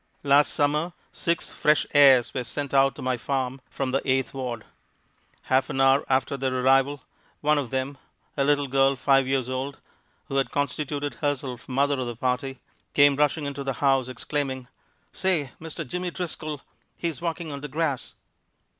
[0.23, 4.65] Last Summer six "Fresh Airs" were sent out to my farm, from the Eighth Ward.
[5.43, 7.03] Half an hour after their arrival,
[7.41, 7.99] one of them,
[8.35, 9.79] a little girl five years old,
[10.27, 12.59] who had constituted herself mother of the party,
[12.95, 14.67] came rushing into the house exclaiming,
[15.13, 16.61] "Say, Mister, Jimmy Driscoll
[16.97, 18.13] he's walkin' on de grass!"